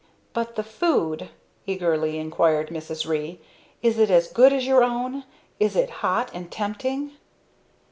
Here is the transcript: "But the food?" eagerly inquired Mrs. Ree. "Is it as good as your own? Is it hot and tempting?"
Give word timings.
"But 0.33 0.55
the 0.55 0.63
food?" 0.63 1.29
eagerly 1.67 2.17
inquired 2.17 2.69
Mrs. 2.69 3.07
Ree. 3.07 3.39
"Is 3.83 3.99
it 3.99 4.09
as 4.09 4.25
good 4.29 4.51
as 4.51 4.65
your 4.65 4.83
own? 4.83 5.25
Is 5.59 5.75
it 5.75 5.91
hot 6.01 6.31
and 6.33 6.51
tempting?" 6.51 7.11